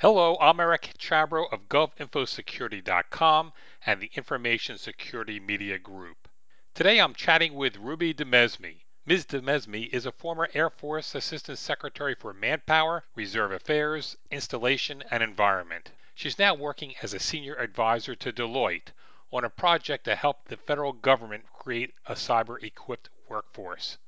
Hello, 0.00 0.38
I'm 0.40 0.60
Eric 0.60 0.94
Chabrow 0.98 1.52
of 1.52 1.68
GovInfoSecurity.com 1.68 3.52
and 3.84 4.00
the 4.00 4.10
Information 4.14 4.78
Security 4.78 5.38
Media 5.38 5.78
Group. 5.78 6.26
Today 6.72 6.98
I'm 6.98 7.12
chatting 7.12 7.52
with 7.52 7.76
Ruby 7.76 8.14
DeMesme. 8.14 8.76
Ms. 9.04 9.26
DeMesme 9.26 9.90
is 9.92 10.06
a 10.06 10.12
former 10.12 10.48
Air 10.54 10.70
Force 10.70 11.14
Assistant 11.14 11.58
Secretary 11.58 12.14
for 12.14 12.32
Manpower, 12.32 13.04
Reserve 13.14 13.52
Affairs, 13.52 14.16
Installation, 14.30 15.04
and 15.10 15.22
Environment. 15.22 15.92
She's 16.14 16.38
now 16.38 16.54
working 16.54 16.94
as 17.02 17.12
a 17.12 17.20
senior 17.20 17.56
advisor 17.56 18.14
to 18.14 18.32
Deloitte 18.32 18.92
on 19.30 19.44
a 19.44 19.50
project 19.50 20.04
to 20.04 20.16
help 20.16 20.46
the 20.46 20.56
federal 20.56 20.94
government 20.94 21.44
create 21.52 21.92
a 22.06 22.14
cyber 22.14 22.56
equipped 22.62 23.10
workforce. 23.28 23.98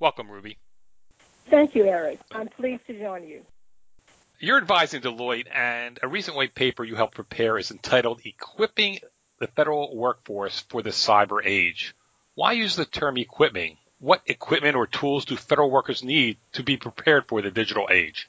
Welcome, 0.00 0.28
Ruby. 0.28 0.58
Thank 1.52 1.76
you, 1.76 1.84
Eric. 1.84 2.18
I'm 2.32 2.48
pleased 2.48 2.84
to 2.88 2.98
join 2.98 3.22
you. 3.22 3.44
You're 4.44 4.58
advising 4.58 5.00
Deloitte, 5.00 5.46
and 5.54 5.98
a 6.02 6.06
recent 6.06 6.36
white 6.36 6.54
paper 6.54 6.84
you 6.84 6.96
helped 6.96 7.14
prepare 7.14 7.56
is 7.56 7.70
entitled 7.70 8.20
Equipping 8.26 8.98
the 9.38 9.46
Federal 9.46 9.96
Workforce 9.96 10.60
for 10.68 10.82
the 10.82 10.90
Cyber 10.90 11.40
Age. 11.42 11.94
Why 12.34 12.52
use 12.52 12.76
the 12.76 12.84
term 12.84 13.16
equipping? 13.16 13.78
What 14.00 14.20
equipment 14.26 14.76
or 14.76 14.86
tools 14.86 15.24
do 15.24 15.36
federal 15.36 15.70
workers 15.70 16.04
need 16.04 16.36
to 16.52 16.62
be 16.62 16.76
prepared 16.76 17.26
for 17.26 17.40
the 17.40 17.50
digital 17.50 17.88
age? 17.90 18.28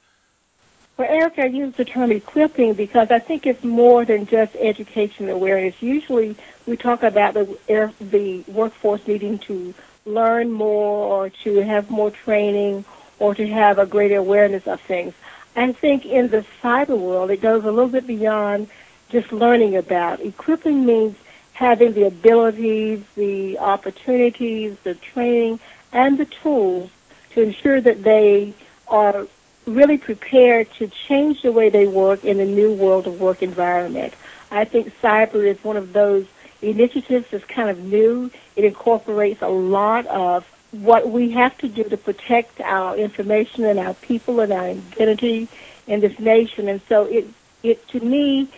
Well, 0.96 1.10
Eric, 1.12 1.38
I 1.38 1.48
use 1.48 1.76
the 1.76 1.84
term 1.84 2.14
equipping 2.14 2.76
because 2.76 3.12
I 3.12 3.20
think 3.20 3.46
it's 3.46 3.66
more 3.66 4.06
than 4.06 4.26
just 4.26 4.56
education 4.56 5.28
awareness. 5.28 5.76
Usually 5.82 6.38
we 6.66 6.78
talk 6.78 7.04
about 7.04 7.34
the, 7.34 7.94
the 8.00 8.40
workforce 8.48 9.06
needing 9.06 9.40
to 9.40 9.74
learn 10.06 10.50
more 10.50 11.26
or 11.26 11.30
to 11.44 11.56
have 11.58 11.90
more 11.90 12.10
training 12.10 12.86
or 13.20 13.36
to 13.36 13.46
have 13.46 13.80
a 13.80 13.86
greater 13.86 14.16
awareness 14.16 14.66
of 14.66 14.80
things. 14.80 15.14
I 15.56 15.72
think 15.72 16.06
in 16.06 16.30
the 16.30 16.46
cyber 16.62 16.98
world, 16.98 17.32
it 17.32 17.42
goes 17.42 17.64
a 17.64 17.72
little 17.72 17.90
bit 17.90 18.06
beyond 18.06 18.68
just 19.10 19.32
learning 19.32 19.76
about. 19.76 20.20
Equipping 20.20 20.86
means 20.86 21.16
having 21.54 21.94
the 21.94 22.04
abilities, 22.04 23.02
the 23.16 23.58
opportunities, 23.60 24.76
the 24.84 24.96
training, 24.96 25.60
and 25.94 26.18
the 26.18 26.26
tools 26.26 26.90
to 27.32 27.42
ensure 27.42 27.80
that 27.80 28.04
they 28.04 28.54
are 28.88 29.28
really 29.66 29.98
prepared 29.98 30.72
to 30.74 30.88
change 31.08 31.42
the 31.42 31.52
way 31.52 31.70
they 31.70 31.88
work 31.88 32.24
in 32.24 32.38
the 32.38 32.46
new 32.46 32.74
world 32.74 33.08
of 33.08 33.20
work 33.20 33.42
environment. 33.42 34.14
I 34.52 34.66
think 34.66 34.94
cyber 35.02 35.46
is 35.46 35.64
one 35.64 35.78
of 35.78 35.94
those 35.94 36.28
initiatives 36.62 37.28
that's 37.32 37.46
kind 37.46 37.70
of 37.70 37.80
new. 37.80 38.30
It 38.56 38.66
incorporates 38.66 39.42
a 39.42 39.48
lot 39.48 40.06
of 40.08 40.46
what 40.82 41.10
we 41.10 41.32
have 41.32 41.58
to 41.60 41.68
do 41.68 41.84
to 41.84 41.98
protect 41.98 42.60
our 42.62 42.98
information 42.98 43.66
and 43.66 43.80
our 43.80 43.94
people 43.94 44.40
and 44.40 44.52
our 44.52 44.66
identity 44.66 45.48
in 45.88 46.00
this 46.00 46.18
nation. 46.20 46.68
And 46.68 46.82
so 46.90 47.06
it, 47.06 47.28
it 47.64 47.88
to 47.90 48.00
me 48.00 48.50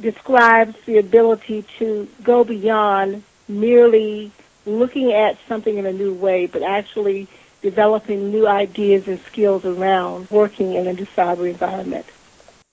describes 0.00 0.76
the 0.86 0.98
ability 0.98 1.64
to 1.78 2.08
go 2.22 2.44
beyond 2.44 3.22
merely 3.48 4.30
looking 4.66 5.12
at 5.12 5.36
something 5.48 5.76
in 5.76 5.86
a 5.86 5.92
new 5.92 6.12
way, 6.12 6.46
but 6.46 6.62
actually 6.62 7.28
developing 7.62 8.30
new 8.30 8.46
ideas 8.46 9.06
and 9.06 9.20
skills 9.22 9.64
around 9.64 10.30
working 10.30 10.74
in 10.74 10.86
a 10.86 10.94
cyber 10.94 11.48
environment. 11.48 12.06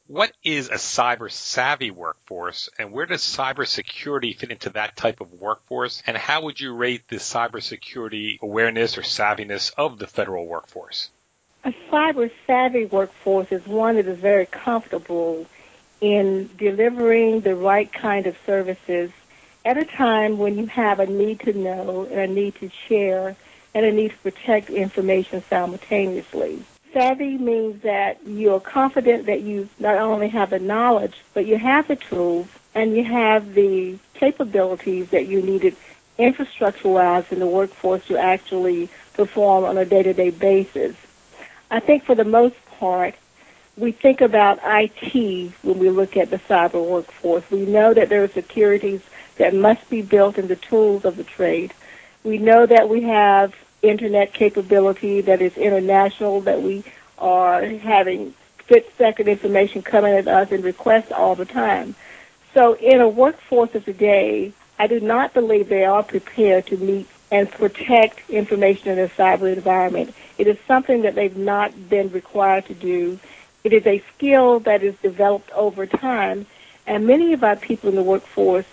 What 0.08 0.32
is 0.42 0.70
a 0.70 0.76
cyber 0.76 1.30
savvy 1.30 1.92
workforce 1.92 2.70
and 2.80 2.94
where 2.94 3.06
does 3.06 3.22
cybersecurity 3.22 4.38
fit 4.38 4.52
into 4.52 4.70
that 4.70 4.96
type 4.96 5.20
of 5.20 5.34
workforce? 5.34 6.02
And 6.08 6.16
how 6.16 6.44
would 6.44 6.62
you 6.62 6.74
rate 6.74 7.10
the 7.10 7.18
cybersecurity 7.18 8.40
awareness 8.42 8.98
or 8.98 9.02
savviness 9.02 9.74
of 9.78 10.00
the 10.00 10.08
federal 10.08 10.46
workforce? 10.46 11.10
A 11.66 11.74
cyber 11.92 12.32
savvy 12.46 12.86
workforce 12.86 13.52
is 13.52 13.68
one 13.68 13.96
that 13.98 14.08
is 14.08 14.18
very 14.18 14.46
comfortable 14.46 15.46
in 16.00 16.50
delivering 16.58 17.42
the 17.42 17.56
right 17.56 17.92
kind 17.92 18.28
of 18.28 18.38
services 18.46 19.12
at 19.66 19.78
a 19.78 19.84
time 19.84 20.38
when 20.38 20.58
you 20.58 20.68
have 20.68 21.02
a 21.02 21.06
need 21.06 21.42
to 21.42 21.52
know 21.52 22.08
and 22.10 22.20
a 22.22 22.28
need 22.28 22.56
to 22.56 22.70
share 22.88 23.36
and 23.74 23.86
a 23.86 23.92
need 23.92 24.12
to 24.12 24.18
protect 24.20 24.70
information 24.70 25.44
simultaneously. 25.50 26.64
Savvy 26.94 27.38
means 27.38 27.82
that 27.84 28.26
you're 28.26 28.60
confident 28.60 29.26
that 29.26 29.42
you 29.42 29.70
not 29.80 29.98
only 29.98 30.30
have 30.30 30.50
the 30.50 30.60
knowledge, 30.60 31.16
but 31.34 31.46
you 31.46 31.58
have 31.58 31.88
the 31.88 31.96
tools 31.96 32.48
and 32.74 32.96
you 32.96 33.04
have 33.04 33.54
the 33.54 33.98
capabilities 34.14 35.10
that 35.10 35.28
you 35.28 35.42
needed 35.42 35.76
infrastructure-wise 36.18 37.26
in 37.32 37.40
the 37.40 37.48
workforce 37.48 38.06
to 38.08 38.18
actually 38.18 38.90
perform 39.14 39.66
on 39.66 39.78
a 39.78 39.86
day-to-day 39.86 40.32
basis. 40.32 40.96
I 41.70 41.80
think 41.80 42.04
for 42.04 42.16
the 42.16 42.24
most 42.24 42.56
part, 42.80 43.16
we 43.78 43.92
think 43.92 44.22
about 44.22 44.60
IT 44.64 45.52
when 45.62 45.80
we 45.80 45.90
look 45.90 46.18
at 46.18 46.30
the 46.30 46.40
cyber 46.40 46.84
workforce. 46.84 47.44
We 47.52 47.66
know 47.66 47.94
that 47.94 48.10
there 48.10 48.24
are 48.24 48.28
securities 48.28 49.02
that 49.38 49.54
must 49.54 49.88
be 49.90 50.02
built 50.02 50.38
in 50.38 50.48
the 50.48 50.56
tools 50.56 51.06
of 51.06 51.18
the 51.18 51.24
trade. 51.24 51.74
We 52.24 52.40
know 52.40 52.66
that 52.66 52.90
we 52.90 53.04
have 53.04 53.54
internet 53.90 54.34
capability 54.34 55.22
that 55.22 55.42
is 55.42 55.58
international, 55.58 56.42
that 56.42 56.62
we 56.62 56.84
are 57.18 57.64
having 57.66 58.34
split 58.60 58.92
second 58.98 59.28
information 59.28 59.82
coming 59.82 60.14
at 60.14 60.28
us 60.28 60.52
and 60.52 60.64
requests 60.64 61.12
all 61.12 61.36
the 61.36 61.46
time. 61.46 61.96
So 62.54 62.74
in 62.74 63.00
a 63.02 63.08
workforce 63.08 63.74
of 63.76 63.86
today, 63.86 64.52
I 64.80 64.88
do 64.88 65.00
not 65.00 65.34
believe 65.34 65.70
they 65.70 65.86
are 65.86 66.04
prepared 66.04 66.68
to 66.68 66.78
meet 66.78 67.08
and 67.32 67.50
protect 67.50 68.30
information 68.30 68.90
in 68.90 69.00
a 69.00 69.10
cyber 69.10 69.52
environment. 69.52 70.14
It 70.38 70.48
is 70.48 70.58
something 70.68 71.02
that 71.02 71.16
they've 71.16 71.36
not 71.36 71.90
been 71.90 72.10
required 72.12 72.66
to 72.68 72.74
do. 72.74 73.20
It 73.64 73.74
is 73.74 73.86
a 73.86 74.04
skill 74.16 74.60
that 74.62 74.84
is 74.84 74.96
developed 75.02 75.52
over 75.52 75.86
time, 75.86 76.46
and 76.86 77.06
many 77.06 77.34
of 77.34 77.44
our 77.44 77.56
people 77.56 77.90
in 77.90 77.96
the 77.96 78.04
workforce 78.04 78.66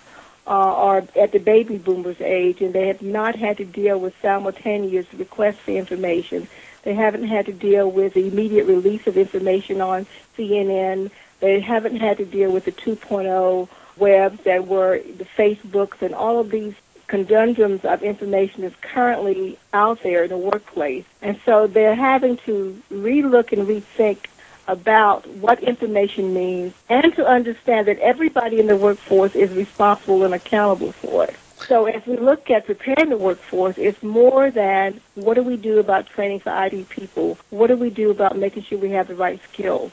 uh, 0.47 0.49
are 0.49 1.03
at 1.15 1.31
the 1.31 1.39
baby 1.39 1.77
boomers 1.77 2.21
age 2.21 2.61
and 2.61 2.73
they 2.73 2.87
have 2.87 3.01
not 3.01 3.35
had 3.35 3.57
to 3.57 3.65
deal 3.65 3.99
with 3.99 4.13
simultaneous 4.21 5.05
requests 5.13 5.59
for 5.59 5.71
information. 5.71 6.47
They 6.83 6.93
haven't 6.93 7.27
had 7.27 7.47
to 7.47 7.53
deal 7.53 7.89
with 7.89 8.13
the 8.13 8.27
immediate 8.27 8.65
release 8.65 9.07
of 9.07 9.17
information 9.17 9.81
on 9.81 10.05
CNN. 10.37 11.09
They 11.39 11.59
haven't 11.59 11.97
had 11.97 12.17
to 12.17 12.25
deal 12.25 12.51
with 12.51 12.65
the 12.65 12.71
2.0 12.71 13.67
webs 13.97 14.43
that 14.43 14.67
were 14.67 14.99
the 14.99 15.25
Facebooks 15.25 16.01
and 16.01 16.13
all 16.13 16.39
of 16.39 16.51
these 16.51 16.75
conundrums 17.07 17.85
of 17.85 18.03
information 18.03 18.63
is 18.63 18.73
currently 18.81 19.57
out 19.73 20.01
there 20.03 20.23
in 20.23 20.29
the 20.29 20.37
workplace. 20.37 21.05
And 21.21 21.39
so 21.45 21.67
they're 21.67 21.95
having 21.95 22.37
to 22.37 22.81
relook 22.91 23.51
and 23.51 23.67
rethink 23.67 24.25
about 24.67 25.27
what 25.27 25.61
information 25.61 26.33
means 26.33 26.73
and 26.89 27.15
to 27.15 27.25
understand 27.25 27.87
that 27.87 27.99
everybody 27.99 28.59
in 28.59 28.67
the 28.67 28.75
workforce 28.75 29.35
is 29.35 29.51
responsible 29.51 30.23
and 30.23 30.33
accountable 30.33 30.91
for 30.91 31.25
it. 31.25 31.35
So 31.67 31.85
as 31.85 32.05
we 32.05 32.17
look 32.17 32.49
at 32.49 32.65
preparing 32.65 33.09
the 33.09 33.17
workforce, 33.17 33.77
it's 33.77 34.01
more 34.03 34.51
than 34.51 35.01
what 35.15 35.35
do 35.35 35.43
we 35.43 35.57
do 35.57 35.79
about 35.79 36.07
training 36.07 36.41
for 36.41 36.51
IT 36.65 36.89
people? 36.89 37.37
What 37.49 37.67
do 37.67 37.75
we 37.75 37.89
do 37.89 38.11
about 38.11 38.37
making 38.37 38.63
sure 38.63 38.77
we 38.77 38.91
have 38.91 39.07
the 39.07 39.15
right 39.15 39.39
skills? 39.51 39.91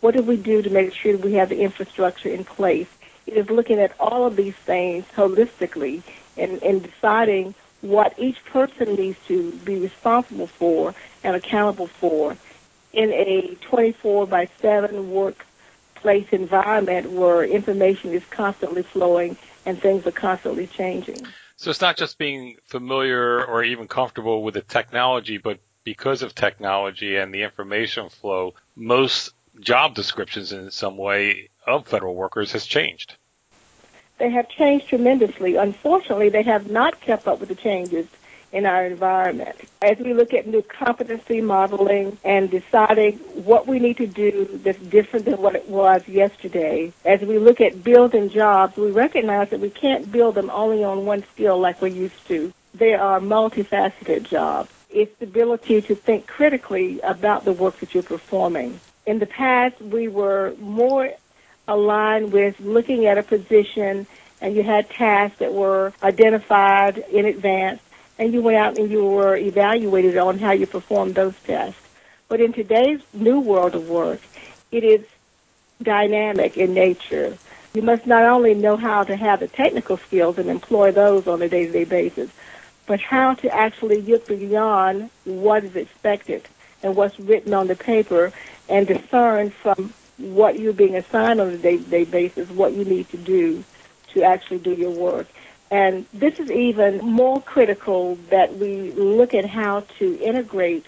What 0.00 0.16
do 0.16 0.22
we 0.22 0.36
do 0.36 0.62
to 0.62 0.70
make 0.70 0.94
sure 0.94 1.16
we 1.16 1.34
have 1.34 1.50
the 1.50 1.60
infrastructure 1.60 2.28
in 2.28 2.44
place? 2.44 2.88
It 3.26 3.36
is 3.36 3.50
looking 3.50 3.78
at 3.78 3.92
all 4.00 4.24
of 4.24 4.36
these 4.36 4.54
things 4.54 5.04
holistically 5.14 6.02
and, 6.36 6.62
and 6.62 6.82
deciding 6.82 7.54
what 7.82 8.14
each 8.18 8.42
person 8.46 8.94
needs 8.94 9.18
to 9.26 9.52
be 9.64 9.78
responsible 9.78 10.46
for 10.46 10.94
and 11.22 11.36
accountable 11.36 11.86
for 11.86 12.36
in 12.92 13.12
a 13.12 13.56
24 13.62 14.26
by 14.26 14.48
7 14.60 15.10
workplace 15.10 16.26
environment 16.32 17.10
where 17.10 17.44
information 17.44 18.12
is 18.12 18.24
constantly 18.30 18.82
flowing 18.82 19.36
and 19.66 19.80
things 19.80 20.06
are 20.06 20.12
constantly 20.12 20.66
changing. 20.66 21.18
So 21.56 21.70
it's 21.70 21.80
not 21.80 21.96
just 21.96 22.18
being 22.18 22.56
familiar 22.66 23.44
or 23.44 23.62
even 23.62 23.86
comfortable 23.86 24.42
with 24.42 24.54
the 24.54 24.62
technology, 24.62 25.36
but 25.36 25.58
because 25.84 26.22
of 26.22 26.34
technology 26.34 27.16
and 27.16 27.32
the 27.32 27.42
information 27.42 28.08
flow, 28.08 28.54
most 28.76 29.34
job 29.60 29.94
descriptions 29.94 30.52
in 30.52 30.70
some 30.70 30.96
way 30.96 31.50
of 31.66 31.86
federal 31.86 32.14
workers 32.14 32.52
has 32.52 32.66
changed. 32.66 33.16
They 34.18 34.30
have 34.30 34.48
changed 34.48 34.88
tremendously. 34.88 35.56
Unfortunately, 35.56 36.28
they 36.28 36.42
have 36.42 36.70
not 36.70 37.00
kept 37.00 37.26
up 37.26 37.40
with 37.40 37.48
the 37.48 37.54
changes 37.54 38.06
in 38.52 38.66
our 38.66 38.84
environment. 38.84 39.56
As 39.82 39.98
we 39.98 40.12
look 40.12 40.34
at 40.34 40.46
new 40.46 40.62
competency 40.62 41.40
modeling 41.40 42.18
and 42.24 42.50
deciding 42.50 43.18
what 43.44 43.66
we 43.66 43.78
need 43.78 43.96
to 43.98 44.06
do 44.06 44.60
that's 44.64 44.78
different 44.78 45.24
than 45.26 45.40
what 45.40 45.54
it 45.54 45.68
was 45.68 46.06
yesterday, 46.08 46.92
as 47.04 47.20
we 47.20 47.38
look 47.38 47.60
at 47.60 47.84
building 47.84 48.28
jobs, 48.28 48.76
we 48.76 48.90
recognize 48.90 49.50
that 49.50 49.60
we 49.60 49.70
can't 49.70 50.10
build 50.10 50.34
them 50.34 50.50
only 50.50 50.82
on 50.82 51.06
one 51.06 51.24
skill 51.32 51.58
like 51.58 51.80
we 51.80 51.90
used 51.90 52.26
to. 52.28 52.52
They 52.74 52.94
are 52.94 53.20
multifaceted 53.20 54.24
jobs. 54.24 54.70
It's 54.90 55.16
the 55.18 55.24
ability 55.26 55.82
to 55.82 55.94
think 55.94 56.26
critically 56.26 57.00
about 57.00 57.44
the 57.44 57.52
work 57.52 57.78
that 57.78 57.94
you're 57.94 58.02
performing. 58.02 58.80
In 59.06 59.20
the 59.20 59.26
past, 59.26 59.80
we 59.80 60.08
were 60.08 60.54
more 60.58 61.10
aligned 61.68 62.32
with 62.32 62.58
looking 62.58 63.06
at 63.06 63.16
a 63.16 63.22
position 63.22 64.06
and 64.40 64.56
you 64.56 64.62
had 64.62 64.88
tasks 64.90 65.38
that 65.38 65.52
were 65.52 65.92
identified 66.02 66.98
in 66.98 67.26
advance 67.26 67.80
and 68.20 68.34
you 68.34 68.42
went 68.42 68.58
out 68.58 68.76
and 68.76 68.90
you 68.90 69.02
were 69.02 69.34
evaluated 69.34 70.18
on 70.18 70.38
how 70.38 70.52
you 70.52 70.66
performed 70.66 71.14
those 71.14 71.34
tests. 71.44 71.80
But 72.28 72.40
in 72.42 72.52
today's 72.52 73.00
new 73.14 73.40
world 73.40 73.74
of 73.74 73.88
work, 73.88 74.20
it 74.70 74.84
is 74.84 75.04
dynamic 75.82 76.58
in 76.58 76.74
nature. 76.74 77.36
You 77.72 77.80
must 77.80 78.06
not 78.06 78.24
only 78.24 78.52
know 78.52 78.76
how 78.76 79.04
to 79.04 79.16
have 79.16 79.40
the 79.40 79.48
technical 79.48 79.96
skills 79.96 80.36
and 80.36 80.50
employ 80.50 80.92
those 80.92 81.26
on 81.26 81.40
a 81.40 81.48
day-to-day 81.48 81.84
basis, 81.84 82.30
but 82.86 83.00
how 83.00 83.34
to 83.34 83.48
actually 83.56 84.02
look 84.02 84.26
beyond 84.26 85.08
what 85.24 85.64
is 85.64 85.74
expected 85.74 86.46
and 86.82 86.94
what's 86.94 87.18
written 87.18 87.54
on 87.54 87.68
the 87.68 87.76
paper 87.76 88.32
and 88.68 88.86
discern 88.86 89.48
from 89.50 89.94
what 90.18 90.58
you're 90.58 90.74
being 90.74 90.96
assigned 90.96 91.40
on 91.40 91.48
a 91.48 91.56
day-to-day 91.56 92.04
basis 92.04 92.50
what 92.50 92.74
you 92.74 92.84
need 92.84 93.08
to 93.08 93.16
do 93.16 93.64
to 94.08 94.22
actually 94.22 94.58
do 94.58 94.74
your 94.74 94.90
work. 94.90 95.26
And 95.70 96.04
this 96.12 96.40
is 96.40 96.50
even 96.50 96.98
more 96.98 97.40
critical 97.40 98.16
that 98.28 98.56
we 98.56 98.90
look 98.92 99.34
at 99.34 99.44
how 99.44 99.80
to 99.98 100.18
integrate 100.20 100.86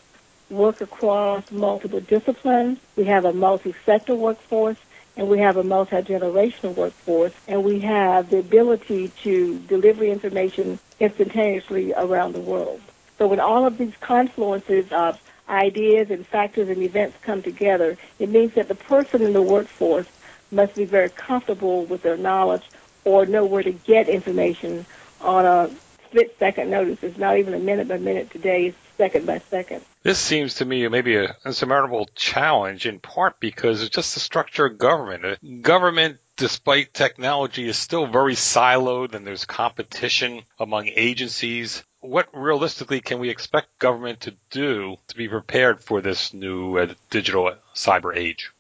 work 0.51 0.81
across 0.81 1.51
multiple 1.53 2.01
disciplines. 2.01 2.79
We 2.97 3.05
have 3.05 3.25
a 3.25 3.33
multi-sector 3.33 4.15
workforce 4.15 4.79
and 5.17 5.29
we 5.29 5.39
have 5.39 5.57
a 5.57 5.63
multi-generational 5.63 6.75
workforce 6.75 7.33
and 7.47 7.63
we 7.63 7.81
have 7.81 8.31
the 8.31 8.39
ability 8.39 9.09
to 9.23 9.59
deliver 9.61 10.05
information 10.05 10.79
instantaneously 10.99 11.93
around 11.95 12.33
the 12.33 12.41
world. 12.41 12.81
So 13.19 13.29
when 13.29 13.41
all 13.41 13.67
of 13.67 13.79
these 13.79 13.95
confluences 14.01 14.91
of 14.91 15.21
ideas 15.49 16.11
and 16.11 16.27
factors 16.27 16.69
and 16.69 16.83
events 16.83 17.17
come 17.23 17.43
together, 17.43 17.97
it 18.19 18.31
means 18.31 18.55
that 18.55 18.69
the 18.69 18.75
person 18.75 19.23
in 19.23 19.33
the 19.33 19.43
workforce 19.43 20.07
must 20.51 20.75
be 20.75 20.85
very 20.85 21.09
comfortable 21.09 21.85
with 21.85 22.03
their 22.03 22.17
knowledge 22.17 22.65
or 23.05 23.27
know 23.27 23.45
where 23.45 23.63
to 23.63 23.73
get 23.73 24.09
information 24.09 24.87
on 25.21 25.45
a 25.45 25.71
split 26.07 26.37
second 26.39 26.71
notice. 26.71 26.99
It's 27.03 27.19
not 27.19 27.39
even 27.39 27.55
a 27.55 27.59
minute 27.59 27.89
by 27.89 27.97
minute 27.97 28.31
today, 28.31 28.67
it's 28.67 28.79
second 28.97 29.27
by 29.27 29.39
second. 29.39 29.83
This 30.03 30.19
seems 30.19 30.55
to 30.57 30.65
me 30.65 30.87
maybe 30.89 31.17
an 31.17 31.29
insurmountable 31.45 32.09
challenge 32.15 32.87
in 32.87 33.01
part 33.01 33.41
because 33.41 33.83
it's 33.83 33.95
just 33.95 34.15
the 34.15 34.21
structure 34.21 34.67
of 34.67 34.79
government. 34.79 35.63
Government, 35.63 36.19
despite 36.37 36.93
technology, 36.93 37.69
is 37.69 37.77
still 37.77 38.07
very 38.07 38.35
siloed 38.35 39.15
and 39.15 39.27
there's 39.27 39.45
competition 39.45 40.43
among 40.59 40.89
agencies. 40.89 41.83
What 42.01 42.29
realistically 42.33 43.01
can 43.01 43.21
we 43.21 43.31
expect 43.31 43.79
government 43.79 44.21
to 44.23 44.35
do 44.51 44.97
to 45.09 45.17
be 45.17 45.29
prepared 45.29 45.83
for 45.83 46.01
this 46.01 46.35
new 46.35 46.77
uh, 46.77 46.95
digital 47.11 47.55
cyber 47.75 48.17
age? 48.17 48.51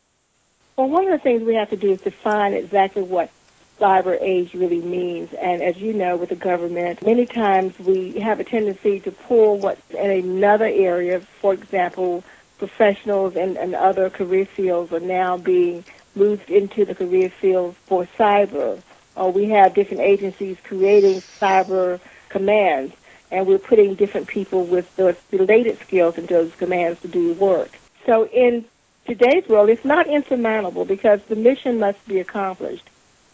Well, 0.76 0.88
one 0.88 1.04
of 1.04 1.10
the 1.10 1.18
things 1.18 1.42
we 1.42 1.56
have 1.56 1.70
to 1.70 1.76
do 1.76 1.90
is 1.90 2.00
define 2.00 2.54
exactly 2.54 3.02
what 3.02 3.30
cyber 3.78 4.16
age 4.20 4.54
really 4.54 4.80
means. 4.80 5.32
And 5.34 5.62
as 5.62 5.76
you 5.76 5.92
know, 5.92 6.16
with 6.16 6.28
the 6.28 6.36
government, 6.36 7.04
many 7.04 7.26
times 7.26 7.78
we 7.78 8.20
have 8.20 8.40
a 8.40 8.44
tendency 8.44 9.00
to 9.00 9.10
pull 9.10 9.58
what's 9.58 9.90
in 9.90 10.10
another 10.10 10.66
area. 10.66 11.20
For 11.40 11.54
example, 11.54 12.24
professionals 12.58 13.34
and, 13.36 13.56
and 13.56 13.74
other 13.74 14.08
career 14.08 14.46
fields 14.46 14.92
are 14.92 15.00
now 15.00 15.36
being 15.36 15.84
moved 16.14 16.50
into 16.50 16.84
the 16.84 16.94
career 16.94 17.28
field 17.28 17.74
for 17.86 18.06
cyber. 18.18 18.80
Or 19.16 19.32
we 19.32 19.46
have 19.50 19.74
different 19.74 20.02
agencies 20.02 20.56
creating 20.64 21.20
cyber 21.40 22.00
commands, 22.28 22.94
and 23.30 23.46
we're 23.46 23.58
putting 23.58 23.94
different 23.94 24.26
people 24.26 24.64
with 24.64 24.94
those 24.96 25.16
related 25.30 25.78
skills 25.80 26.16
into 26.16 26.34
those 26.34 26.54
commands 26.54 27.00
to 27.00 27.08
do 27.08 27.34
work. 27.34 27.78
So 28.06 28.26
in 28.28 28.64
today's 29.06 29.46
world, 29.48 29.68
it's 29.68 29.84
not 29.84 30.06
insurmountable 30.06 30.84
because 30.84 31.20
the 31.28 31.36
mission 31.36 31.78
must 31.78 32.06
be 32.06 32.20
accomplished 32.20 32.88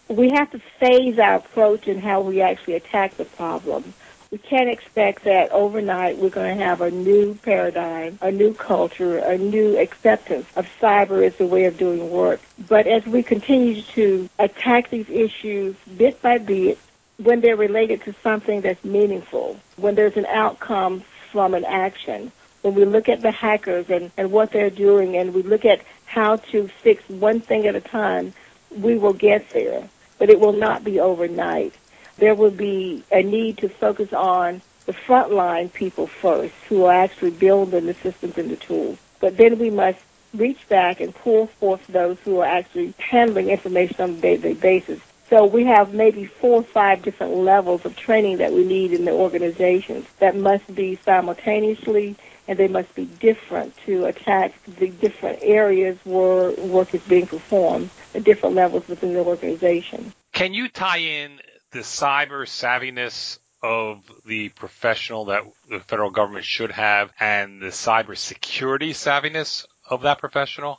we 0.08 0.30
have 0.30 0.50
to 0.50 0.58
phase 0.80 1.18
our 1.18 1.36
approach 1.36 1.86
in 1.86 2.00
how 2.00 2.20
we 2.20 2.40
actually 2.40 2.74
attack 2.74 3.16
the 3.16 3.24
problem. 3.24 3.92
We 4.30 4.38
can't 4.38 4.68
expect 4.68 5.24
that 5.24 5.50
overnight 5.52 6.18
we're 6.18 6.28
going 6.28 6.58
to 6.58 6.64
have 6.64 6.80
a 6.80 6.90
new 6.90 7.34
paradigm, 7.42 8.18
a 8.20 8.30
new 8.30 8.52
culture, 8.52 9.18
a 9.18 9.38
new 9.38 9.78
acceptance 9.78 10.46
of 10.56 10.66
cyber 10.80 11.26
as 11.26 11.38
a 11.40 11.46
way 11.46 11.64
of 11.64 11.78
doing 11.78 12.10
work. 12.10 12.40
But 12.68 12.86
as 12.86 13.06
we 13.06 13.22
continue 13.22 13.82
to 13.82 14.28
attack 14.38 14.90
these 14.90 15.08
issues 15.08 15.76
bit 15.96 16.20
by 16.20 16.38
bit, 16.38 16.78
when 17.22 17.40
they're 17.40 17.56
related 17.56 18.02
to 18.04 18.14
something 18.22 18.60
that's 18.60 18.84
meaningful, 18.84 19.58
when 19.76 19.94
there's 19.94 20.16
an 20.16 20.26
outcome 20.26 21.02
from 21.32 21.54
an 21.54 21.64
action, 21.64 22.30
when 22.62 22.74
we 22.74 22.84
look 22.84 23.08
at 23.08 23.22
the 23.22 23.30
hackers 23.30 23.88
and, 23.88 24.10
and 24.16 24.30
what 24.30 24.52
they're 24.52 24.70
doing 24.70 25.16
and 25.16 25.32
we 25.32 25.42
look 25.42 25.64
at 25.64 25.80
how 26.04 26.36
to 26.36 26.68
fix 26.82 27.06
one 27.08 27.40
thing 27.40 27.66
at 27.66 27.74
a 27.74 27.80
time, 27.80 28.34
we 28.70 28.98
will 28.98 29.14
get 29.14 29.48
there 29.50 29.88
but 30.18 30.30
it 30.30 30.40
will 30.40 30.52
not 30.52 30.84
be 30.84 31.00
overnight. 31.00 31.72
There 32.16 32.34
will 32.34 32.50
be 32.50 33.04
a 33.12 33.22
need 33.22 33.58
to 33.58 33.68
focus 33.68 34.12
on 34.12 34.60
the 34.86 34.92
frontline 34.92 35.72
people 35.72 36.06
first 36.06 36.54
who 36.68 36.84
are 36.84 36.94
actually 36.94 37.30
building 37.30 37.86
the 37.86 37.94
systems 37.94 38.36
and 38.38 38.50
the 38.50 38.56
tools. 38.56 38.98
But 39.20 39.36
then 39.36 39.58
we 39.58 39.70
must 39.70 39.98
reach 40.34 40.68
back 40.68 41.00
and 41.00 41.14
pull 41.14 41.46
forth 41.46 41.86
those 41.86 42.18
who 42.24 42.38
are 42.38 42.46
actually 42.46 42.94
handling 42.98 43.50
information 43.50 44.00
on 44.00 44.10
a 44.10 44.14
day-to-day 44.14 44.54
basis. 44.54 45.00
So 45.30 45.44
we 45.44 45.64
have 45.66 45.92
maybe 45.92 46.24
four 46.24 46.60
or 46.60 46.62
five 46.62 47.02
different 47.02 47.34
levels 47.34 47.84
of 47.84 47.96
training 47.96 48.38
that 48.38 48.52
we 48.52 48.64
need 48.64 48.92
in 48.92 49.04
the 49.04 49.12
organizations 49.12 50.06
that 50.20 50.34
must 50.34 50.74
be 50.74 50.98
simultaneously 51.04 52.16
and 52.46 52.58
they 52.58 52.68
must 52.68 52.94
be 52.94 53.04
different 53.04 53.76
to 53.84 54.06
attack 54.06 54.54
the 54.64 54.88
different 54.88 55.38
areas 55.42 55.98
where 56.04 56.52
work 56.52 56.94
is 56.94 57.02
being 57.02 57.26
performed 57.26 57.90
at 58.18 58.24
different 58.24 58.54
levels 58.54 58.86
within 58.88 59.14
the 59.14 59.24
organization. 59.24 60.12
Can 60.32 60.52
you 60.52 60.68
tie 60.68 60.98
in 60.98 61.40
the 61.70 61.80
cyber 61.80 62.42
savviness 62.46 63.38
of 63.62 64.00
the 64.26 64.50
professional 64.50 65.26
that 65.26 65.42
the 65.68 65.80
federal 65.80 66.10
government 66.10 66.44
should 66.44 66.70
have 66.70 67.10
and 67.18 67.60
the 67.60 67.68
cyber 67.68 68.16
security 68.16 68.92
savviness 68.92 69.66
of 69.88 70.02
that 70.02 70.18
professional? 70.18 70.78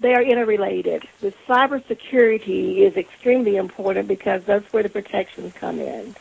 They 0.00 0.14
are 0.14 0.22
interrelated. 0.22 1.06
The 1.20 1.32
cybersecurity 1.46 2.78
is 2.78 2.96
extremely 2.96 3.56
important 3.56 4.08
because 4.08 4.42
that's 4.44 4.70
where 4.72 4.82
the 4.82 4.88
protections 4.88 5.52
come 5.52 5.78
in. 5.78 6.16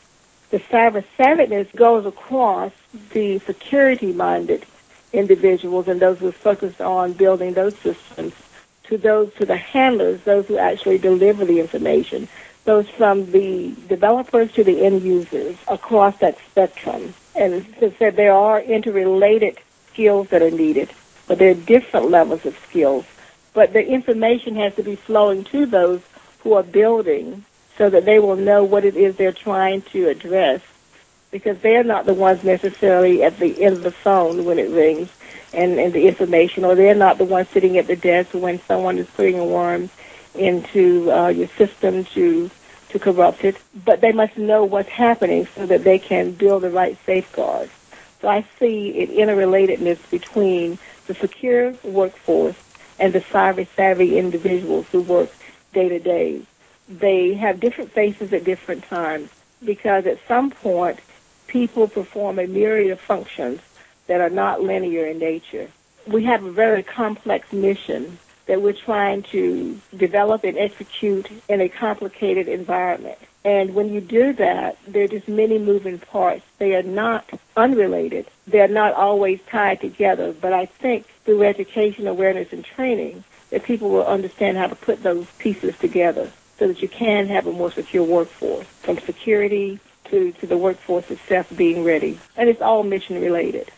The 0.49 0.59
cyber 0.59 1.03
savviness 1.17 1.73
goes 1.75 2.05
across 2.05 2.73
the 3.11 3.39
security-minded 3.39 4.65
individuals 5.13 5.87
and 5.87 5.99
those 5.99 6.19
who 6.19 6.27
are 6.27 6.33
focused 6.33 6.81
on 6.81 7.13
building 7.13 7.53
those 7.53 7.77
systems 7.77 8.33
to 8.89 8.97
those 8.97 9.33
to 9.35 9.45
the 9.45 9.55
handlers, 9.55 10.21
those 10.21 10.45
who 10.47 10.57
actually 10.57 10.97
deliver 10.97 11.45
the 11.45 11.59
information, 11.59 12.27
those 12.65 12.89
from 12.89 13.31
the 13.31 13.73
developers 13.87 14.51
to 14.53 14.63
the 14.63 14.85
end 14.85 15.03
users 15.03 15.55
across 15.67 16.17
that 16.17 16.37
spectrum. 16.49 17.13
And 17.35 17.53
as 17.53 17.63
I 17.81 17.95
said, 17.97 18.15
there 18.15 18.33
are 18.33 18.59
interrelated 18.59 19.57
skills 19.91 20.29
that 20.29 20.41
are 20.41 20.51
needed, 20.51 20.89
but 21.27 21.39
there 21.39 21.51
are 21.51 21.55
different 21.55 22.09
levels 22.09 22.45
of 22.45 22.57
skills. 22.67 23.05
But 23.53 23.73
the 23.73 23.85
information 23.85 24.55
has 24.57 24.75
to 24.75 24.83
be 24.83 24.95
flowing 24.95 25.43
to 25.45 25.65
those 25.65 26.01
who 26.39 26.53
are 26.53 26.63
building 26.63 27.45
so 27.77 27.89
that 27.89 28.05
they 28.05 28.19
will 28.19 28.35
know 28.35 28.63
what 28.63 28.85
it 28.85 28.95
is 28.95 29.15
they're 29.15 29.31
trying 29.31 29.81
to 29.93 30.09
address 30.09 30.61
because 31.31 31.57
they're 31.61 31.83
not 31.83 32.05
the 32.05 32.13
ones 32.13 32.43
necessarily 32.43 33.23
at 33.23 33.37
the 33.39 33.63
end 33.63 33.75
of 33.75 33.83
the 33.83 33.91
phone 33.91 34.45
when 34.45 34.57
it 34.57 34.69
rings 34.69 35.09
and, 35.53 35.79
and 35.79 35.93
the 35.93 36.07
information, 36.07 36.65
or 36.65 36.75
they're 36.75 36.95
not 36.95 37.17
the 37.17 37.25
ones 37.25 37.47
sitting 37.53 37.77
at 37.77 37.87
the 37.87 37.95
desk 37.95 38.33
when 38.33 38.61
someone 38.67 38.97
is 38.97 39.07
putting 39.15 39.37
a 39.39 39.45
worm 39.45 39.89
into 40.35 41.11
uh, 41.11 41.27
your 41.27 41.47
system 41.57 42.05
to 42.05 42.49
to 42.89 42.97
corrupt 42.97 43.43
it. 43.43 43.55
But 43.85 44.01
they 44.01 44.11
must 44.11 44.37
know 44.37 44.63
what's 44.63 44.89
happening 44.89 45.47
so 45.55 45.65
that 45.67 45.83
they 45.83 45.99
can 45.99 46.31
build 46.31 46.63
the 46.63 46.71
right 46.71 46.97
safeguards. 47.05 47.71
So 48.21 48.27
I 48.27 48.45
see 48.57 49.01
an 49.03 49.09
interrelatedness 49.09 50.09
between 50.09 50.79
the 51.07 51.13
secure 51.13 51.73
workforce 51.83 52.55
and 52.97 53.13
the 53.13 53.21
cyber 53.21 53.67
savvy 53.75 54.17
individuals 54.17 54.87
who 54.91 55.01
work 55.01 55.29
day 55.73 55.89
to 55.89 55.99
day. 55.99 56.41
They 56.89 57.35
have 57.35 57.59
different 57.59 57.91
faces 57.91 58.33
at 58.33 58.43
different 58.43 58.83
times 58.85 59.29
because 59.63 60.05
at 60.05 60.17
some 60.27 60.49
point 60.49 60.99
people 61.49 61.87
perform 61.87 62.39
a 62.39 62.47
myriad 62.47 62.91
of 62.91 62.99
functions 62.99 63.59
that 64.07 64.21
are 64.21 64.29
not 64.29 64.61
linear 64.61 65.05
in 65.05 65.19
nature. 65.19 65.69
We 66.07 66.23
have 66.23 66.43
a 66.43 66.51
very 66.51 66.83
complex 66.83 67.51
mission 67.51 68.17
that 68.45 68.61
we're 68.61 68.73
trying 68.73 69.23
to 69.23 69.79
develop 69.95 70.43
and 70.43 70.57
execute 70.57 71.29
in 71.47 71.61
a 71.61 71.69
complicated 71.69 72.47
environment. 72.47 73.19
And 73.45 73.75
when 73.75 73.93
you 73.93 74.01
do 74.01 74.33
that, 74.33 74.77
there 74.87 75.03
are 75.03 75.07
just 75.07 75.27
many 75.27 75.59
moving 75.59 75.99
parts. 75.99 76.43
They 76.57 76.75
are 76.75 76.83
not 76.83 77.29
unrelated. 77.55 78.27
They're 78.47 78.67
not 78.67 78.93
always 78.93 79.39
tied 79.49 79.81
together. 79.81 80.33
But 80.33 80.53
I 80.53 80.65
think 80.65 81.05
through 81.25 81.43
education, 81.43 82.07
awareness, 82.07 82.51
and 82.51 82.65
training, 82.65 83.23
that 83.51 83.63
people 83.63 83.89
will 83.89 84.05
understand 84.05 84.57
how 84.57 84.67
to 84.67 84.75
put 84.75 85.03
those 85.03 85.27
pieces 85.37 85.77
together 85.77 86.31
so 86.57 86.67
that 86.67 86.81
you 86.81 86.89
can 86.89 87.27
have 87.27 87.47
a 87.47 87.53
more 87.53 87.71
secure 87.71 88.03
workforce, 88.03 88.67
from 88.81 88.97
security 88.99 89.79
to, 90.09 90.31
to 90.33 90.47
the 90.47 90.57
workforce 90.57 91.09
itself 91.11 91.47
being 91.55 91.83
ready. 91.83 92.19
And 92.35 92.49
it's 92.49 92.61
all 92.61 92.83
mission 92.83 93.21
related. 93.21 93.71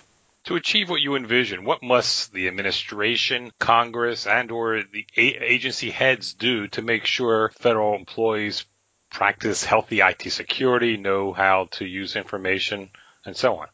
To 0.46 0.56
achieve 0.56 0.90
what 0.90 1.02
you 1.02 1.16
envision, 1.16 1.66
what 1.66 1.84
must 1.84 2.34
the 2.34 2.48
administration, 2.48 3.52
Congress, 3.60 4.26
and 4.26 4.50
or 4.52 4.82
the 4.82 5.06
agency 5.16 5.92
heads 5.92 6.34
do 6.34 6.68
to 6.70 6.82
make 6.82 7.06
sure 7.06 7.52
federal 7.60 7.96
employees 7.96 8.66
practice 9.12 9.64
healthy 9.64 10.00
IT 10.00 10.32
security, 10.32 10.98
know 10.98 11.32
how 11.32 11.68
to 11.72 11.86
use 11.86 12.16
information, 12.16 12.90
and 13.24 13.38
so 13.38 13.58
on? 13.58 13.68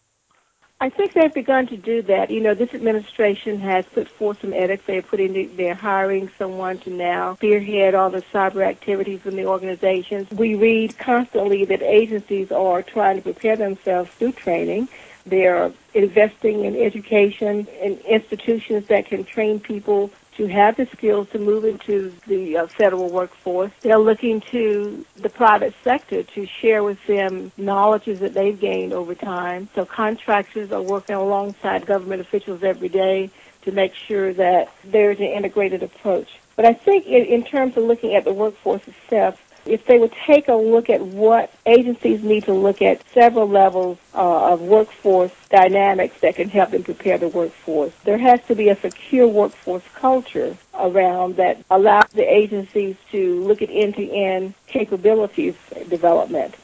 I 0.79 0.89
think 0.89 1.13
they've 1.13 1.33
begun 1.33 1.65
to 1.67 1.77
do 1.77 2.03
that. 2.03 2.29
You 2.29 2.39
know, 2.39 2.53
this 2.53 2.71
administration 2.71 3.59
has 3.61 3.83
put 3.85 4.07
forth 4.07 4.41
some 4.41 4.53
edits. 4.53 4.83
They're 4.85 5.01
putting, 5.01 5.55
they're 5.55 5.73
hiring 5.73 6.29
someone 6.37 6.77
to 6.79 6.91
now 6.91 7.35
spearhead 7.35 7.95
all 7.95 8.11
the 8.11 8.21
cyber 8.33 8.63
activities 8.63 9.21
in 9.25 9.35
the 9.35 9.45
organizations. 9.45 10.29
We 10.29 10.53
read 10.53 10.95
constantly 10.99 11.65
that 11.65 11.81
agencies 11.81 12.51
are 12.51 12.83
trying 12.83 13.17
to 13.17 13.23
prepare 13.23 13.55
themselves 13.55 14.11
through 14.11 14.33
training. 14.33 14.87
They're 15.25 15.73
investing 15.95 16.63
in 16.63 16.75
education 16.75 17.67
in 17.81 17.97
institutions 17.99 18.85
that 18.87 19.07
can 19.07 19.23
train 19.23 19.59
people 19.59 20.11
to 20.37 20.47
have 20.47 20.77
the 20.77 20.87
skills 20.95 21.27
to 21.31 21.39
move 21.39 21.65
into 21.65 22.13
the 22.27 22.57
uh, 22.57 22.67
federal 22.77 23.09
workforce. 23.09 23.71
They're 23.81 23.97
looking 23.97 24.41
to 24.51 25.05
the 25.21 25.29
private 25.29 25.73
sector 25.83 26.23
to 26.23 26.47
share 26.61 26.83
with 26.83 26.99
them 27.07 27.51
knowledges 27.57 28.19
that 28.19 28.33
they've 28.33 28.59
gained 28.59 28.93
over 28.93 29.15
time. 29.15 29.69
So 29.75 29.85
contractors 29.85 30.71
are 30.71 30.81
working 30.81 31.15
alongside 31.15 31.85
government 31.87 32.21
officials 32.21 32.63
every 32.63 32.89
day 32.89 33.31
to 33.63 33.71
make 33.71 33.93
sure 34.07 34.33
that 34.33 34.71
there's 34.85 35.19
an 35.19 35.25
integrated 35.25 35.83
approach. 35.83 36.29
But 36.55 36.65
I 36.65 36.73
think 36.73 37.05
in, 37.05 37.25
in 37.25 37.43
terms 37.43 37.75
of 37.75 37.83
looking 37.83 38.15
at 38.15 38.23
the 38.23 38.33
workforce 38.33 38.81
itself, 38.87 39.35
if 39.69 39.85
they 39.85 39.99
would 39.99 40.13
take 40.25 40.47
a 40.47 40.53
look 40.53 40.89
at 40.89 41.01
what 41.01 41.51
agencies 41.65 42.23
need 42.23 42.45
to 42.45 42.53
look 42.53 42.81
at 42.81 43.01
several 43.13 43.47
levels 43.47 43.97
uh, 44.13 44.53
of 44.53 44.61
workforce 44.61 45.31
dynamics 45.49 46.15
that 46.21 46.35
can 46.35 46.49
help 46.49 46.71
them 46.71 46.83
prepare 46.83 47.17
the 47.17 47.27
workforce. 47.27 47.93
There 48.03 48.17
has 48.17 48.39
to 48.47 48.55
be 48.55 48.69
a 48.69 48.75
secure 48.75 49.27
workforce 49.27 49.83
culture 49.95 50.57
around 50.73 51.37
that 51.37 51.63
allows 51.69 52.09
the 52.13 52.23
agencies 52.23 52.95
to 53.11 53.43
look 53.43 53.61
at 53.61 53.69
end-to-end 53.69 54.53
capabilities 54.67 55.55
development. 55.89 56.55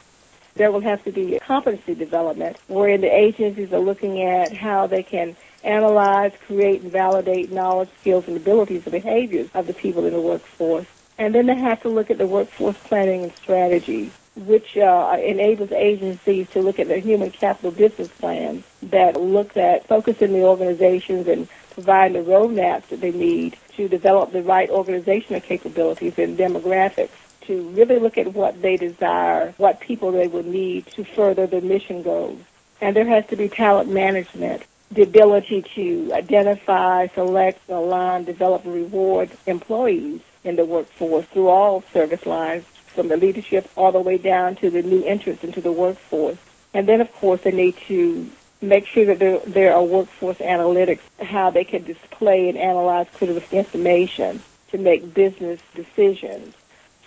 There 0.54 0.70
will 0.70 0.80
have 0.80 1.02
to 1.04 1.12
be 1.12 1.38
competency 1.40 1.94
development 1.94 2.58
wherein 2.68 3.00
the 3.00 3.12
agencies 3.12 3.72
are 3.72 3.80
looking 3.80 4.22
at 4.22 4.52
how 4.52 4.86
they 4.86 5.02
can 5.02 5.36
analyze, 5.64 6.32
create, 6.46 6.82
and 6.82 6.92
validate 6.92 7.50
knowledge, 7.50 7.88
skills, 8.00 8.28
and 8.28 8.36
abilities 8.36 8.82
and 8.84 8.92
behaviors 8.92 9.48
of 9.54 9.66
the 9.66 9.74
people 9.74 10.04
in 10.04 10.12
the 10.12 10.20
workforce. 10.20 10.86
And 11.16 11.34
then 11.34 11.46
they 11.46 11.54
have 11.54 11.82
to 11.82 11.88
look 11.88 12.10
at 12.10 12.18
the 12.18 12.26
workforce 12.26 12.76
planning 12.84 13.24
and 13.24 13.32
strategy, 13.34 14.10
which 14.34 14.76
uh, 14.76 15.16
enables 15.22 15.70
agencies 15.70 16.48
to 16.50 16.60
look 16.60 16.78
at 16.78 16.88
their 16.88 16.98
human 16.98 17.30
capital 17.30 17.70
business 17.70 18.08
plans 18.18 18.64
that 18.82 19.20
look 19.20 19.56
at 19.56 19.86
focusing 19.86 20.32
the 20.32 20.42
organizations 20.42 21.28
and 21.28 21.48
providing 21.70 22.24
the 22.24 22.30
roadmaps 22.30 22.88
that 22.88 23.00
they 23.00 23.12
need 23.12 23.56
to 23.76 23.88
develop 23.88 24.32
the 24.32 24.42
right 24.42 24.70
organizational 24.70 25.40
capabilities 25.40 26.18
and 26.18 26.36
demographics 26.36 27.10
to 27.42 27.68
really 27.70 27.98
look 27.98 28.18
at 28.18 28.32
what 28.32 28.60
they 28.62 28.76
desire, 28.76 29.54
what 29.58 29.80
people 29.80 30.10
they 30.10 30.28
will 30.28 30.44
need 30.44 30.86
to 30.86 31.04
further 31.04 31.46
their 31.46 31.60
mission 31.60 32.02
goals. 32.02 32.40
And 32.80 32.96
there 32.96 33.06
has 33.06 33.26
to 33.26 33.36
be 33.36 33.48
talent 33.48 33.90
management, 33.90 34.62
the 34.90 35.02
ability 35.02 35.64
to 35.74 36.12
identify, 36.12 37.06
select, 37.08 37.68
align, 37.68 38.24
develop, 38.24 38.64
and 38.64 38.74
reward 38.74 39.30
employees 39.46 40.20
in 40.44 40.56
the 40.56 40.64
workforce 40.64 41.26
through 41.26 41.48
all 41.48 41.82
service 41.92 42.24
lines, 42.26 42.64
from 42.94 43.08
the 43.08 43.16
leadership 43.16 43.68
all 43.76 43.92
the 43.92 44.00
way 44.00 44.18
down 44.18 44.54
to 44.56 44.70
the 44.70 44.82
new 44.82 45.02
entrants 45.04 45.42
into 45.42 45.60
the 45.60 45.72
workforce. 45.72 46.38
And 46.72 46.88
then, 46.88 47.00
of 47.00 47.12
course, 47.12 47.40
they 47.42 47.50
need 47.50 47.76
to 47.88 48.30
make 48.60 48.86
sure 48.86 49.06
that 49.06 49.18
there, 49.18 49.38
there 49.40 49.74
are 49.74 49.82
workforce 49.82 50.38
analytics, 50.38 51.00
how 51.20 51.50
they 51.50 51.64
can 51.64 51.84
display 51.84 52.48
and 52.48 52.58
analyze 52.58 53.06
critical 53.14 53.42
information 53.56 54.42
to 54.70 54.78
make 54.78 55.14
business 55.14 55.60
decisions, 55.74 56.54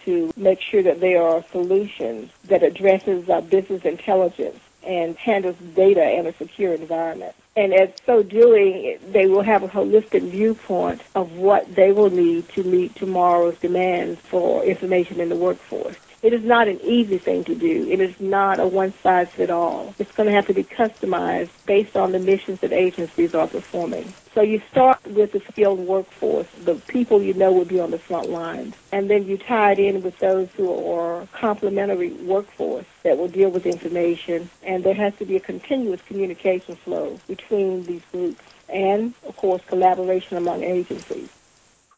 to 0.05 0.31
make 0.37 0.61
sure 0.61 0.83
that 0.83 0.99
there 0.99 1.21
are 1.21 1.43
solutions 1.51 2.31
that 2.45 2.63
addresses 2.63 3.29
uh, 3.29 3.41
business 3.41 3.83
intelligence 3.83 4.59
and 4.83 5.17
handles 5.17 5.57
data 5.75 6.17
in 6.17 6.25
a 6.27 6.33
secure 6.37 6.73
environment. 6.73 7.35
And 7.57 7.73
as 7.73 7.89
so 8.05 8.21
doing, 8.21 8.99
they 9.11 9.25
will 9.25 9.41
have 9.41 9.63
a 9.63 9.67
holistic 9.67 10.21
viewpoint 10.29 11.01
of 11.15 11.33
what 11.33 11.73
they 11.73 11.91
will 11.91 12.11
need 12.11 12.47
to 12.49 12.63
meet 12.63 12.95
tomorrow's 12.95 13.57
demands 13.57 14.19
for 14.29 14.63
information 14.63 15.19
in 15.19 15.29
the 15.29 15.35
workforce. 15.35 15.95
It 16.27 16.33
is 16.33 16.43
not 16.43 16.67
an 16.67 16.81
easy 16.81 17.19
thing 17.19 17.45
to 17.45 17.55
do. 17.55 17.87
It 17.89 18.01
is 18.01 18.19
not 18.19 18.59
a 18.59 18.67
one 18.67 18.93
size 19.01 19.29
fit 19.29 19.49
all. 19.49 19.95
It's 19.97 20.11
going 20.11 20.27
to 20.27 20.35
have 20.35 20.45
to 20.47 20.53
be 20.53 20.65
customized 20.65 21.51
based 21.65 21.95
on 21.95 22.11
the 22.11 22.19
missions 22.19 22.59
that 22.59 22.73
agencies 22.73 23.33
are 23.33 23.47
performing. 23.47 24.13
So 24.33 24.41
you 24.41 24.61
start 24.69 25.01
with 25.07 25.31
the 25.31 25.39
skilled 25.49 25.79
workforce, 25.79 26.47
the 26.65 26.75
people 26.75 27.23
you 27.23 27.33
know 27.33 27.53
will 27.53 27.63
be 27.63 27.79
on 27.79 27.91
the 27.91 27.97
front 27.97 28.29
lines, 28.29 28.75
and 28.91 29.09
then 29.09 29.25
you 29.25 29.37
tie 29.37 29.71
it 29.71 29.79
in 29.79 30.01
with 30.01 30.19
those 30.19 30.49
who 30.57 30.69
are 30.91 31.25
complementary 31.31 32.09
workforce 32.09 32.85
that 33.03 33.17
will 33.17 33.29
deal 33.29 33.49
with 33.49 33.65
information, 33.65 34.49
and 34.63 34.83
there 34.83 34.95
has 34.95 35.15
to 35.19 35.25
be 35.25 35.37
a 35.37 35.39
continuous 35.39 36.01
communication 36.01 36.75
flow 36.75 37.17
between 37.29 37.85
these 37.85 38.03
groups 38.11 38.41
and, 38.67 39.13
of 39.25 39.37
course, 39.37 39.61
collaboration 39.67 40.35
among 40.35 40.61
agencies. 40.61 41.29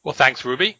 Well, 0.03 0.13
thanks, 0.13 0.45
Ruby. 0.45 0.77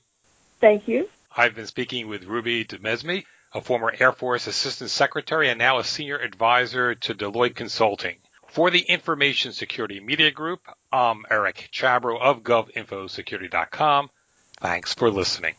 Thank 0.60 0.88
you. 0.88 1.10
I've 1.36 1.56
been 1.56 1.66
speaking 1.66 2.08
with 2.08 2.26
Ruby 2.26 2.64
DeMesme, 2.64 3.26
a 3.54 3.62
former 3.62 3.94
Air 4.00 4.12
Force 4.12 4.48
Assistant 4.48 4.90
Secretary 4.90 5.50
and 5.50 5.58
now 5.58 5.80
a 5.80 5.84
Senior 5.84 6.18
Advisor 6.18 6.96
to 6.96 7.16
Deloitte 7.16 7.56
Consulting. 7.56 8.18
For 8.48 8.72
the 8.72 8.82
Information 8.82 9.54
Security 9.54 10.00
Media 10.00 10.32
Group, 10.32 10.62
I'm 10.92 11.24
Eric 11.30 11.70
Chabrow 11.72 12.20
of 12.20 12.42
GovInfoSecurity.com. 12.42 14.10
Thanks 14.60 14.94
for 14.94 15.10
listening. 15.10 15.56